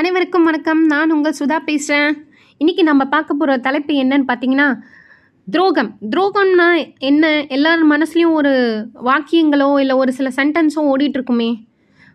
அனைவருக்கும் 0.00 0.44
வணக்கம். 0.44 0.86
நான் 0.86 1.10
உங்கள் 1.10 1.34
சுதா 1.38 1.58
பேசுகிறேன் 1.64 2.26
இன்றைக்கி 2.60 2.82
நம்ம 2.82 3.04
பார்க்க 3.04 3.34
போகிற 3.34 3.58
தலைப்பு 3.58 3.94
என்னன்னு 3.94 4.24
பார்த்தீங்கன்னா 4.28 4.80
துரோகம். 5.48 5.98
துரோகம்னா 6.10 6.88
என்ன? 6.98 7.46
எல்லார் 7.46 7.82
மனசுலேயும் 7.90 8.32
ஒரு 8.32 8.52
வாக்கியங்களோ 9.04 9.78
இல்லை 9.78 9.96
ஒரு 9.96 10.12
சில 10.12 10.28
சென்டென்ஸோ 10.36 10.76
ஓடிட்டுருக்குமே. 10.76 11.66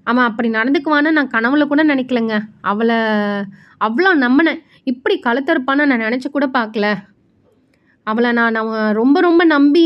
அவன் 0.03 0.25
அப்படி 0.25 0.49
நடந்துக்குவான்னு 0.49 1.11
நான் 1.11 1.31
கனவுல 1.33 1.67
கூட 1.67 1.83
நினைக்கலங்க. 1.83 2.39
அவளை 2.61 2.95
அவ்வளோ 3.85 4.13
நம்பினேன். 4.15 4.61
இப்படி 4.83 5.19
கழுத்தறுப்பான்னு 5.25 5.85
நான் 5.85 6.05
நினச்சி 6.07 6.31
கூட 6.31 6.47
பார்க்கல. 6.47 6.95
அவளை 8.03 8.31
நான் 8.31 8.51
நான் 8.51 8.93
ரொம்ப 8.93 9.19
ரொம்ப 9.19 9.43
நம்பி 9.43 9.85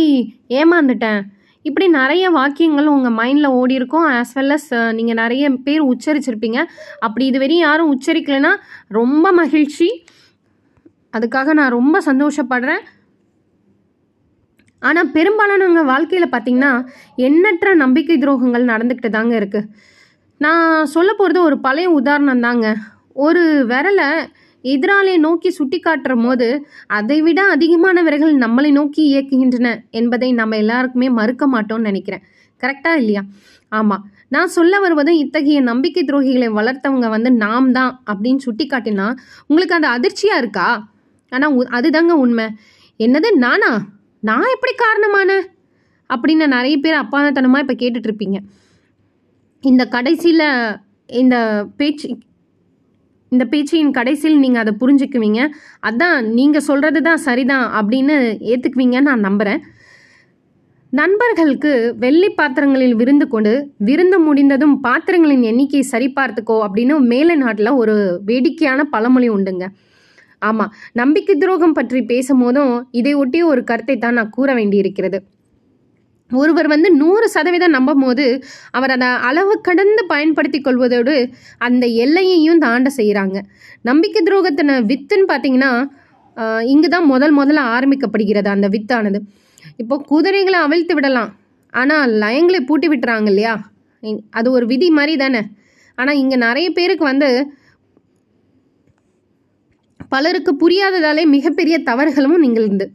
ஏமாந்துட்டேன். 0.49 1.21
இப்படி 1.67 1.87
நிறைய 1.99 2.25
வாக்கியங்கள் 2.37 2.93
உங்கள் 2.93 3.15
மைண்டில் 3.19 3.55
ஓடி 3.59 3.73
இருக்கும் 3.79 4.05
ஆஸ் 4.17 4.35
வெல் 4.37 4.53
அஸ் 4.55 4.69
நீங்கள் 4.97 5.19
நிறைய 5.21 5.45
பேர் 5.65 5.83
உச்சரிச்சிருப்பீங்க. 5.91 6.59
அப்படி 7.05 7.23
இதுவரையும் 7.31 7.65
யாரும் 7.67 7.91
உச்சரிக்கலைன்னா 7.95 8.53
ரொம்ப 8.99 9.31
மகிழ்ச்சி. 9.41 9.89
அதுக்காக 11.17 11.53
நான் 11.59 11.75
ரொம்ப 11.77 11.97
சந்தோஷப்படுறேன். 12.09 12.83
ஆனால் 14.87 15.11
பெரும்பாலானவங்க 15.15 15.81
வாழ்க்கையில் 15.93 16.33
பார்த்தீங்கன்னா 16.33 16.71
எண்ணற்ற 17.27 17.69
நம்பிக்கை 17.83 18.17
துரோகங்கள் 18.17 18.69
நடந்துக்கிட்டு 18.73 19.09
தாங்க 19.17 19.33
இருக்குது 19.39 19.69
நான் 20.45 20.91
சொல்ல 20.95 21.09
போகிறது 21.13 21.39
ஒரு 21.47 21.57
பழைய 21.65 21.87
உதாரணம் 21.99 22.45
தாங்க. 22.47 22.67
ஒரு 23.25 23.43
விரலை 23.71 24.09
எதிராளியை 24.63 25.17
நோக்கி 25.17 25.49
சுட்டி 25.49 25.79
போது 25.79 26.65
அதை 26.87 27.21
விட 27.21 27.55
நம்மளை 27.55 28.71
நோக்கி 28.71 29.03
இயக்குகின்றன 29.15 29.89
என்பதை 29.89 30.33
நம்ம 30.33 30.57
எல்லாருக்குமே 30.57 31.09
மறுக்க 31.09 31.47
மாட்டோம்னு 31.47 31.89
நினைக்கிறேன். 31.89 32.21
கரெக்டா 32.61 32.95
இல்லையா? 32.95 33.23
ஆமாம் 33.69 34.11
நான் 34.27 34.47
சொல்ல 34.47 34.79
வருவது 34.79 35.17
இத்தகைய 35.17 35.61
நம்பிக்கை 35.61 36.03
துரோகிகளை 36.03 36.47
வளர்த்தவங்க 36.47 37.09
வந்து 37.09 37.31
நாம் 37.31 37.71
தான் 37.71 38.03
அப்படின்னு 38.05 38.37
சுட்டி 38.37 38.67
காட்டினா 38.67 39.17
உங்களுக்கு 39.47 39.75
அது 39.75 39.87
அதிர்ச்சியாக 39.87 40.37
இருக்கா? 40.37 40.89
ஆனால் 41.29 41.55
அதுதாங்க 41.55 42.11
உண்மை. 42.25 42.47
என்னது 42.99 43.31
நானா? 43.31 43.87
நான் 44.19 44.53
எப்படி 44.53 44.73
காரணமான? 44.75 45.43
அப்படின்னு 46.09 46.47
நிறைய 46.47 46.77
பேர் 46.77 46.95
அப்பாதனமாக 46.95 47.59
இப்போ 47.59 47.73
கேட்டுட்ருப்பீங்க 47.73 48.37
இந்த 49.61 49.85
கடைசியில் 49.85 50.77
இந்த 51.05 51.65
பேச்சு 51.77 52.17
இந்த 53.31 53.43
பேச்சின் 53.45 53.91
கடைசியில் 53.97 54.39
நீங்கள் 54.43 54.61
அதை 54.63 54.73
புரிஞ்சுக்குவீங்க. 54.81 55.41
அதான் 55.89 56.29
நீங்கள் 56.37 56.65
சொல்கிறது 56.69 57.01
தான் 57.01 57.21
சரிதான் 57.27 57.67
அப்படின்னு 57.79 58.15
ஏற்றுக்குவீங்கன்னு 58.51 59.09
நான் 59.11 59.27
நம்புகிறேன் 59.27 59.61
நண்பர்களுக்கு 60.93 61.71
வெள்ளி 62.03 62.29
பாத்திரங்களில் 62.37 62.95
விருந்து 62.99 63.25
கொண்டு 63.27 63.51
விருந்து 63.87 64.17
முடிந்ததும் 64.19 64.81
பாத்திரங்களின் 64.85 65.43
எண்ணிக்கையை 65.51 65.85
சரிபார்த்துக்கோ 65.91 66.55
அப்படின்னு 66.67 66.95
மேலை 67.11 67.35
நாட்டில் 67.35 67.77
ஒரு 67.81 67.95
வேடிக்கையான 68.29 68.83
பழமொழி 68.93 69.29
உண்டுங்க. 69.35 69.65
ஆமாம் 70.41 70.71
நம்பிக்கை 70.93 71.35
துரோகம் 71.37 71.77
பற்றி 71.79 72.01
பேசும்போதும் 72.13 72.73
இதை 72.91 73.13
ஒரு 73.51 73.63
கருத்தை 73.71 73.97
தான் 73.97 74.17
நான் 74.19 74.35
கூற 74.37 74.53
வேண்டியிருக்கிறது. 74.53 75.19
ஒருவர் 76.31 76.67
வந்து 76.73 76.89
நூறு 77.01 77.27
சதவீதம் 77.35 77.75
நம்பும் 77.77 78.03
போது 78.05 78.25
அவர் 78.77 78.93
அதை 78.95 79.09
அளவு 79.29 79.53
கடந்து 79.67 80.01
பயன்படுத்தி 80.13 80.59
கொள்வதோடு 80.67 81.15
அந்த 81.67 81.85
எல்லையையும் 82.03 82.63
தாண்ட 82.65 82.89
செய்கிறாங்க. 82.99 83.37
நம்பிக்கை 83.89 84.21
துரோகத்தின 84.27 84.77
வித்துன்னு 84.91 85.27
பார்த்தீங்கன்னா 85.31 85.71
இங்கு 86.73 86.89
தான் 86.95 87.07
முதல் 87.13 87.33
முதல்ல 87.39 87.61
ஆரம்பிக்கப்படுகிறது 87.75 88.49
அந்த 88.55 88.67
வித்தானது. 88.75 89.19
இப்போ 89.81 89.95
குதிரைகளை 90.11 90.59
அவிழ்த்து 90.65 90.93
விடலாம். 90.97 91.31
ஆனால் 91.73 92.13
லயங்களை 92.21 92.59
பூட்டி 92.69 92.87
விட்டுறாங்க 92.91 93.29
இல்லையா? 93.33 93.55
அது 94.39 94.47
ஒரு 94.57 94.65
விதி 94.71 94.87
மாதிரி 94.97 95.15
தானே. 95.23 95.41
ஆனால் 95.97 96.19
இங்கே 96.21 96.37
நிறைய 96.45 96.67
பேருக்கு 96.77 97.05
வந்து 97.11 97.29
பலருக்கு 100.11 100.51
புரியாததாலே 100.61 101.23
மிகப்பெரிய 101.35 101.75
தவறுகளும் 101.89 102.37
நிகழ்ந்து 102.45 102.85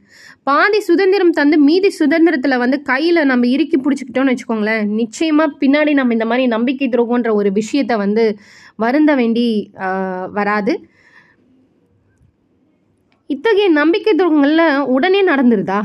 பாதி 0.48 0.78
சுதந்திரம் 0.80 1.34
தந்து 1.38 1.56
மீதி 1.66 1.90
சுதந்திரத்தில் 1.98 2.62
வந்து 2.62 2.78
கையில் 2.82 3.20
நம்ம 3.30 3.46
இறுக்கி 3.46 3.76
பிடிச்சிக்கிட்டோம்னு 3.76 4.32
வச்சுக்கோங்களேன் 4.32 4.88
நிச்சயமாக 5.00 5.56
பின்னாடி 5.60 5.92
நம்ம 5.98 6.14
இந்த 6.16 6.26
மாதிரி 6.30 6.44
நம்பிக்கை 6.46 6.88
துரோகன்ற 6.88 7.30
ஒரு 7.34 7.50
விஷயத்தை 7.52 7.96
வந்து 7.96 8.24
வருந்த 8.76 9.12
வேண்டி 9.14 9.46
வராது. 10.38 10.72
இத்தகைய 13.30 13.68
நம்பிக்கை 13.80 14.12
துரோகங்களில் 14.14 14.66
உடனே 14.94 15.20
நடந்துருதா? 15.26 15.80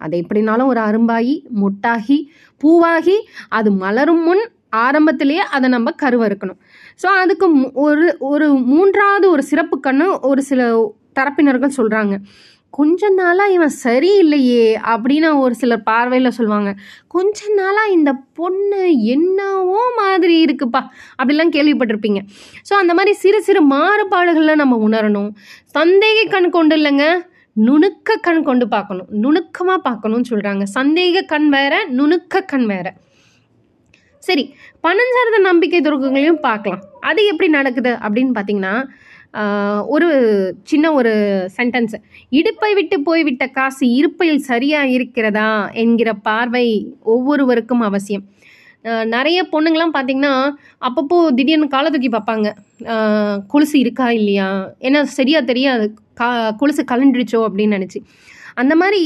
அது 0.00 0.14
எப்படினாலும் 0.22 0.70
ஒரு 0.72 0.80
அரும்பாகி 0.80 1.34
முட்டாகி 1.62 2.18
பூவாகி 2.60 3.16
அது 3.58 3.68
மலரும் 3.82 4.22
முன் 4.22 4.42
ஆரம்பத்திலேயே 4.84 5.44
அதை 5.56 5.66
நம்ம 5.76 5.94
கருவறுக்கணும். 6.02 6.60
ஸோ 7.02 7.06
அதுக்கு 7.22 7.46
ஒரு 7.86 8.06
ஒரு 8.32 8.48
மூன்றாவது 8.72 9.26
ஒரு 9.34 9.44
சிறப்பு 9.52 9.78
கண்ணு 9.86 10.06
ஒரு 10.30 10.42
சில 10.50 10.68
தரப்பினர்கள் 11.18 11.78
சொல்கிறாங்க 11.78 12.16
கொஞ்ச 12.76 13.08
நாளாக 13.18 13.54
இவன் 13.56 13.74
சரியில்லையே 13.84 14.64
அப்படின்னு 14.92 15.28
ஒரு 15.42 15.54
சிலர் 15.60 15.84
பார்வையில் 15.88 16.34
சொல்லுவாங்க. 16.38 16.70
கொஞ்ச 17.14 17.38
நாளாக 17.60 17.94
இந்த 17.94 18.10
பொண்ணு 18.38 18.80
என்னவோ 19.14 19.82
மாதிரி 20.00 20.34
இருக்குப்பா 20.46 20.82
அப்படிலாம் 21.18 21.54
கேள்விப்பட்டிருப்பீங்க. 21.56 22.20
ஸோ 22.68 22.74
அந்த 22.82 22.94
மாதிரி 22.98 23.14
சிறு 23.22 23.40
சிறு 23.46 23.62
மாறுபாடுகளில் 23.74 24.60
நம்ம 24.62 24.76
உணரணும். 24.88 25.30
சந்தேக 25.78 26.26
கண் 26.34 26.50
கொண்டு 26.58 26.76
இல்லைங்க 26.80 27.06
நுணுக்க 27.56 28.18
கண் 28.26 28.44
கொண்டு 28.48 28.64
பார்க்கணும். 28.76 29.08
நுணுக்கமாக 29.24 29.80
பார்க்கணும்னு 29.88 30.30
சொல்கிறாங்க 30.32 30.64
சந்தேக 30.78 31.24
கண் 31.32 31.48
வேற 31.56 31.74
நுணுக்க 31.98 32.44
கண் 32.52 32.66
வேற. 32.74 32.86
சரி 34.28 34.44
பணம் 34.84 35.14
சார்ந்த 35.16 35.38
நம்பிக்கை 35.48 35.80
துரோகங்களையும் 35.86 36.44
பார்க்கலாம். 36.48 36.82
அது 37.08 37.20
எப்படி 37.32 37.48
நடக்குது 37.58 37.92
அப்படின்னு 38.04 38.32
பார்த்தீங்கன்னா 38.38 38.74
ஒரு 39.94 40.08
சின்ன 40.70 40.92
ஒரு 40.98 41.12
சென்டென்ஸ் 41.56 41.94
இடுப்பை 42.38 42.70
விட்டு 42.78 42.96
போய்விட்ட 43.08 43.44
காசு 43.56 43.84
இருப்பையில் 43.98 44.46
சரியாக 44.50 44.92
இருக்கிறதா 44.96 45.50
என்கிற 45.82 46.10
பார்வை 46.28 46.66
ஒவ்வொருவருக்கும் 47.14 47.84
அவசியம். 47.88 48.24
நிறைய 49.14 49.38
பொண்ணுங்களாம் 49.52 49.94
பார்த்தீங்கன்னா 49.96 50.34
அப்பப்போ 50.88 51.16
திடீர்னு 51.38 51.68
காலை 51.74 51.88
தூக்கி 51.92 52.10
பார்ப்பாங்க. 52.12 52.48
கொலுசு 53.52 53.76
இருக்கா 53.84 54.06
இல்லையா? 54.18 54.48
ஏன்னா 54.86 55.00
சரியாக 55.18 55.48
தெரியாது. 55.50 55.86
கா 56.20 56.28
கொலுசு 56.60 56.82
கலண்டுருச்சோ 56.92 57.40
அப்படின்னு 57.48 57.76
நினச்சி. 57.78 58.00
அந்த 58.62 58.74
மாதிரி 58.82 59.02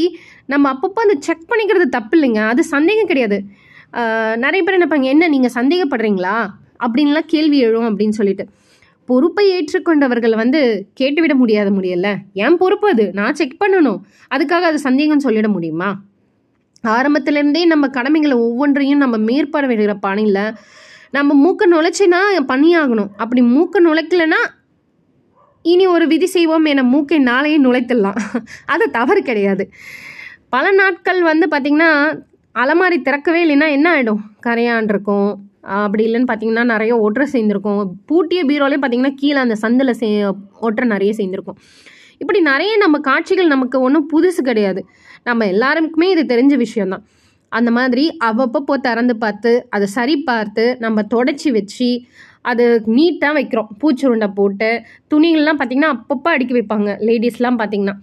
நம்ம 0.52 0.66
அப்பப்போ 0.74 1.00
அந்த 1.06 1.16
செக் 1.26 1.48
பண்ணிக்கிறது 1.50 1.86
தப்பு 1.96 2.14
இல்லைங்க 2.18 2.42
அது 2.52 2.62
சந்தேகம் 2.74 3.10
கிடையாது. 3.10 3.38
நிறைய 4.42 4.60
பேர் 4.62 4.78
நினைப்பாங்க 4.78 5.08
என்ன 5.14 5.28
நீங்கள் 5.28 5.54
சந்தேகப்படுறீங்களா? 5.54 6.34
அப்படின்லாம் 6.84 7.30
கேள்வி 7.32 7.58
எழும் 7.58 7.88
அப்படின்னு 7.88 8.18
சொல்லிட்டு. 8.18 8.44
பொறுப்பை 9.08 9.44
ஏற்றுக்கொண்டவர்கள் 9.54 10.34
வந்து 10.40 10.60
கேட்டுவிட 11.00 11.34
முடியாத 11.34 11.68
முடியல 11.70 12.08
ஏன் 12.42 12.56
பொறுப்பு 12.56 12.86
அது? 12.88 13.04
நான் 13.12 13.38
செக் 13.40 13.56
பண்ணணும். 13.64 13.98
அதுக்காக 14.34 14.66
அது 14.70 14.78
சந்தேகம் 14.78 15.24
சொல்லிட 15.24 15.48
முடியுமா? 15.48 15.90
ஆரம்பத்துலேருந்தே 16.84 17.62
நம்ம 17.64 17.88
கடமைகளை 17.88 18.36
ஒவ்வொன்றையும் 18.36 19.02
நம்ம 19.04 19.16
மேற்பார்வையிடுற 19.30 19.94
பணியில் 20.00 20.44
நம்ம 21.10 21.34
மூக்க 21.44 21.62
நுழைச்சினா 21.72 22.20
பண்ணியாகணும் 22.52 23.10
அப்படி 23.16 23.42
மூக்க 23.56 23.82
நுழைக்கலைன்னா 23.86 24.40
இனி 25.64 25.86
ஒரு 25.86 26.04
விதி 26.06 26.26
செய்வோம் 26.26 26.64
என 26.64 26.82
மூக்கை 26.82 27.18
நாளையே 27.18 27.56
நுழைத்துடலாம். 27.62 28.20
அது 28.66 28.84
தவறு 28.90 29.22
கிடையாது. 29.22 29.64
பல 30.48 30.70
நாட்கள் 30.70 31.20
வந்து 31.22 31.46
பார்த்திங்கன்னா 31.50 31.90
அலமாரி 32.54 32.96
திறக்கவே 33.06 33.40
இல்லைன்னா 33.44 33.68
என்ன 33.76 33.88
ஆகிடும் 33.94 34.20
கரையான் 34.46 34.88
இருக்கும். 34.92 35.30
அப்படி 35.82 36.02
இல்லைன்னு 36.06 36.28
பார்த்தீங்கன்னா 36.30 36.64
நிறைய 36.72 36.92
ஒற்றை 37.06 37.26
சேர்ந்துருக்கும். 37.34 37.80
பூட்டிய 38.08 38.40
பீரோலே 38.48 38.78
பார்த்தீங்கன்னா 38.80 39.14
கீழே 39.20 39.38
அந்த 39.44 39.56
சந்தில் 39.64 39.98
சே 40.00 40.08
ஒற்றை 40.66 40.86
நிறைய 40.94 41.12
சேர்ந்துருக்கும். 41.20 41.58
இப்படி 42.22 42.40
நிறைய 42.50 42.72
நம்ம 42.84 42.96
காட்சிகள் 43.08 43.52
நமக்கு 43.54 43.76
ஒன்றும் 43.86 44.08
புதுசு 44.12 44.40
கிடையாது. 44.48 44.80
நம்ம 45.28 45.46
எல்லாருக்குமே 45.54 46.08
இது 46.14 46.22
தெரிஞ்ச 46.32 46.54
விஷயந்தான் 46.64 47.04
அந்த 47.52 47.70
மாதிரி 47.76 48.04
அவ்வப்போ 48.28 48.74
திறந்து 48.86 49.14
பார்த்து 49.22 49.52
அதை 49.76 49.86
சரி 49.94 50.16
பார்த்து 50.30 50.64
நம்ம 50.84 51.02
தொடச்சி 51.14 51.48
வச்சு 51.56 51.88
அது 52.50 52.64
நீட்டாக 52.96 53.32
வைக்கிறோம். 53.38 53.70
பூச்சுருண்டை 53.80 54.28
போட்டு 54.36 54.68
துணிகள்லாம் 55.12 55.58
பார்த்திங்கன்னா 55.60 55.94
அப்பப்போ 55.96 56.28
அடுக்கி 56.34 56.54
வைப்பாங்க 56.58 56.90
லேடிஸ்லாம் 57.08 57.58
பார்த்திங்கன்னா 57.60 57.96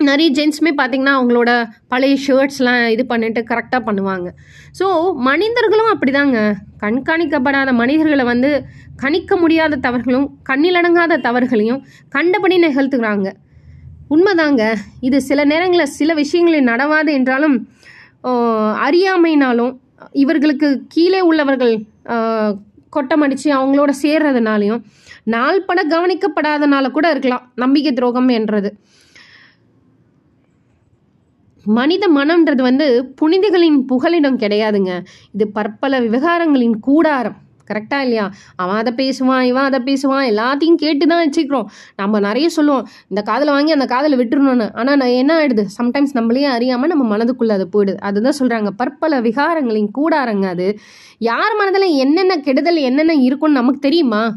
நிறைய 0.00 0.28
ஜென்ஸுமே 0.38 0.70
பார்த்திங்கன்னா 0.78 1.14
அவங்களோட 1.18 1.50
பழைய 1.92 2.14
ஷர்ட்ஸ்லாம் 2.24 2.80
இது 2.94 3.02
பண்ணிட்டு 3.12 3.40
கரெக்டாக 3.50 3.80
பண்ணுவாங்க. 3.86 4.28
ஸோ 4.78 4.86
மனிதர்களும் 5.28 5.90
அப்படிதாங்க. 5.92 6.38
கண்காணிக்கப்படாத 6.82 7.70
மனிதர்களை 7.82 8.24
வந்து 8.32 8.50
கணிக்க 9.02 9.36
முடியாத 9.42 9.78
தவறுகளும் 9.86 10.26
கண்ணிலடங்காத 10.50 11.20
தவறுகளையும் 11.26 11.80
கண்டபடி 12.16 12.58
நிகழ்த்துகிறாங்க 12.66 13.30
உண்மைதாங்க. 14.14 14.62
இது 15.08 15.18
சில 15.28 15.40
நேரங்களில் 15.52 15.94
சில 15.98 16.10
விஷயங்களில் 16.22 16.68
நடவாது 16.72 17.12
என்றாலும் 17.20 17.56
அறியாமைனாலும் 18.86 19.72
இவர்களுக்கு 20.24 20.68
கீழே 20.94 21.20
உள்ளவர்கள் 21.30 21.74
கொட்டமடித்து 22.96 23.48
அவங்களோட 23.58 23.90
சேர்றதுனாலையும் 24.02 24.82
நாள்பட 25.34 25.80
கவனிக்கப்படாதனால 25.94 26.90
கூட 26.96 27.06
இருக்கலாம். 27.14 27.44
நம்பிக்கை 27.62 27.92
துரோகம் 27.98 28.30
என்றது. 28.38 28.70
மனித 31.66 32.08
மனம்ன்றது 32.08 32.62
வந்து 32.62 33.12
புனிதகளின் 33.16 33.84
புகலிடம் 33.84 34.38
கிடையாதுங்க. 34.38 35.04
இது 35.32 35.48
பற்பல 35.48 36.00
விவகாரங்களின் 36.00 36.80
கூடாரம். 36.80 37.36
கரெக்டா 37.70 38.00
இல்லையா? 38.00 38.30
அவன் 38.56 38.76
அதை 38.76 38.92
பேசுவான் 38.92 39.42
இவன் 39.42 39.62
அதை 39.62 39.80
பேசுவான் 39.80 40.26
எல்லாத்தையும் 40.30 40.74
கேட்டு 40.74 41.06
தான் 41.06 41.28
வச்சுக்கிறோம். 41.28 41.64
நம்ம 41.96 42.20
நிறைய 42.20 42.48
சொல்லுவோம் 42.48 42.88
இந்த 43.08 43.22
காதில் 43.22 43.48
வாங்கி 43.48 43.72
அந்த 43.72 43.84
காதில் 43.84 44.18
விட்டுருணும்னு 44.18 44.70
ஆனால் 44.74 44.96
நான் 44.96 45.08
என்ன 45.08 45.38
ஆயிடுது? 45.38 45.64
சம்டைம்ஸ் 45.82 46.14
நம்மளையே 46.14 46.42
அறியாமல் 46.42 46.88
நம்ம 46.88 47.16
மனதுக்குள்ளே 47.16 47.52
அது 47.52 47.68
போயிடுது. 47.72 47.96
அதுதான் 47.96 48.38
சொல்கிறாங்க 48.38 48.70
பற்பல 48.76 49.20
விகாரங்களின் 49.20 49.88
கூடாரங்க 49.98 50.44
அது. 50.44 50.78
யார் 51.18 51.56
மனதில் 51.56 51.96
என்னென்ன 51.96 52.36
கெடுதல் 52.36 52.76
என்னென்ன 52.76 53.12
இருக்கும்னு 53.12 53.54
நமக்கு 53.54 53.78
தெரியுமா? 53.78 54.36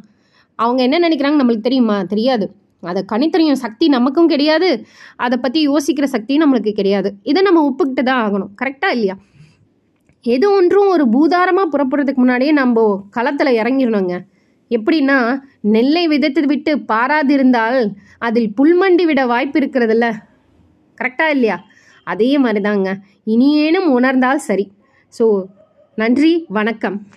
அவங்க 0.56 0.84
என்ன 0.84 1.10
நினைக்கிறாங்க 1.10 1.44
நம்மளுக்கு 1.44 1.62
தெரியுமா? 1.62 2.04
தெரியாது. 2.04 2.56
அதை 2.84 3.06
கணித்தறியும் 3.12 3.62
சக்தி 3.66 3.88
நமக்கும் 3.88 4.28
கிடையாது. 4.28 4.86
அதை 5.16 5.38
பற்றி 5.38 5.68
யோசிக்கிற 5.68 6.04
சக்தியும் 6.04 6.44
நம்மளுக்கு 6.44 6.72
கிடையாது. 6.72 7.14
இதை 7.24 7.42
நம்ம 7.42 7.64
ஒப்புக்கிட்டு 7.70 8.04
தான் 8.04 8.22
ஆகணும். 8.26 8.52
கரெக்டாக 8.62 8.96
இல்லையா? 8.98 9.16
எது 10.26 10.52
ஒன்றும் 10.52 10.88
ஒரு 10.88 11.10
பூதாரமாக 11.10 11.72
புறப்படுறதுக்கு 11.74 12.16
முன்னாடியே 12.16 12.52
நம்ம 12.52 13.06
களத்தில் 13.10 13.58
இறங்கிடணுங்க. 13.62 14.16
எப்படின்னா 14.72 15.18
நெல்லை 15.62 16.08
விதைத்து 16.08 16.46
விட்டு 16.46 16.78
பாராதிருந்தால் 16.78 17.94
அதில் 18.18 18.50
புல்மண்டி 18.58 19.06
விட 19.06 19.26
வாய்ப்பு 19.26 19.60
இருக்கிறதுல்ல. 19.60 20.08
கரெக்டாக 20.98 21.30
இல்லையா? 21.30 21.58
அதே 22.04 22.38
மாதிரி 22.38 22.62
தாங்க 22.62 22.90
இனியேனும் 23.24 23.88
உணர்ந்தால் 23.88 24.38
சரி. 24.38 24.72
ஸோ 25.20 25.46
நன்றி 25.96 26.46
வணக்கம். 26.50 27.08